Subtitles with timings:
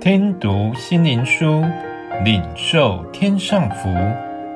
[0.00, 1.62] 听读心灵书，
[2.24, 3.90] 领受天上福。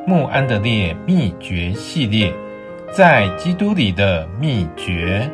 [0.07, 2.35] 穆安德烈秘诀系列，
[2.91, 5.31] 在基督里的秘诀。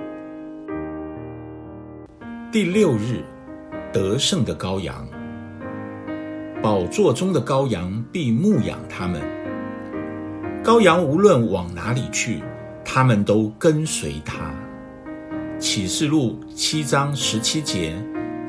[2.51, 3.23] 第六日，
[3.93, 5.07] 得胜的羔羊。
[6.61, 9.23] 宝座中的羔羊必牧养他们。
[10.65, 12.43] 羔羊无论往哪里去，
[12.85, 14.53] 他们都跟随他。
[15.61, 17.95] 启示录七章十七节，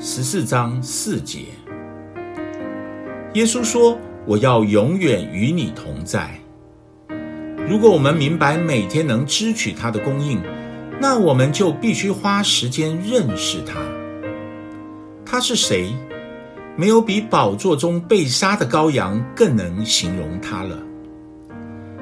[0.03, 1.41] 十四章四节。
[3.35, 6.31] 耶稣说：“我要永远与你同在。”
[7.69, 10.41] 如果我们明白每天能支取他的供应，
[10.99, 13.79] 那我们就必须花时间认识他。
[15.23, 15.93] 他是谁？
[16.75, 20.79] 没有比宝座中被杀的羔羊更能形容他了。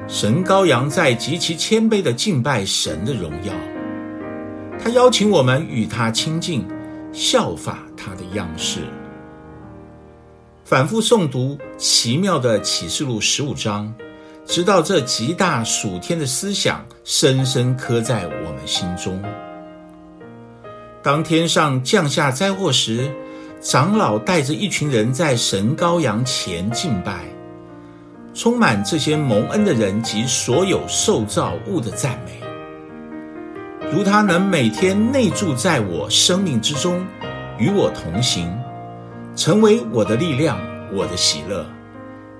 [0.08, 3.52] 神羔羊在极其谦卑地敬拜神的荣耀。
[4.82, 6.66] 他邀请我们与他亲近，
[7.12, 8.80] 效法他的样式。
[10.64, 13.92] 反复诵读奇妙的启示录十五章，
[14.46, 19.20] 直到这极大属天的思想深深刻在我们心中。
[21.02, 23.10] 当天上降下灾祸时，
[23.60, 27.24] 长老带着一群人在神羔羊前敬拜，
[28.32, 32.40] 充满这些蒙恩的人及所有受造物的赞美。
[33.90, 37.04] 如他能每天内住在我生命之中，
[37.60, 38.50] 与我同行，
[39.36, 40.58] 成为我的力量、
[40.94, 41.66] 我的喜乐，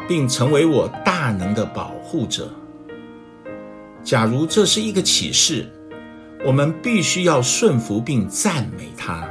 [0.08, 2.50] 并成为我大能的保护者。
[4.02, 5.68] 假如这是一个启示，
[6.42, 9.28] 我们必须要顺服并赞美他，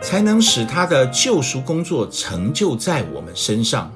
[0.00, 3.92] 才能使他的救赎工作成就在我们身上，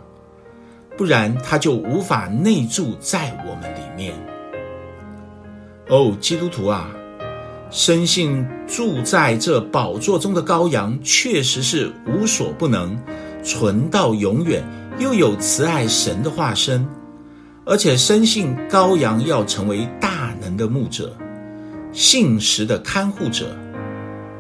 [0.95, 4.15] 不然他就无法内住在我们里面。
[5.89, 6.91] 哦，基督徒啊！
[7.71, 12.99] 深信住在这宝座中的羔羊确实是无所不能、
[13.43, 14.65] 存到永远
[14.99, 16.87] 又有慈爱神的化身，
[17.67, 21.15] 而且深信羔羊要成为大能的牧者、
[21.93, 23.55] 信实的看护者，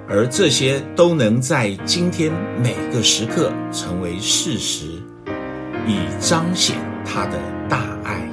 [0.08, 4.86] 而这些都能在今天每个时刻成为事实，
[5.86, 8.26] 以彰显他的大爱。